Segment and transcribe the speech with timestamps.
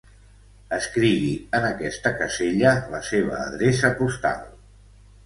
[0.77, 4.41] Escrigui en aquesta casella la seva adreça postal.